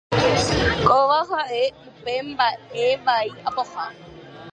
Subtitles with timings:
[0.85, 3.85] Kóva ha'e upe mba'e vai apoha.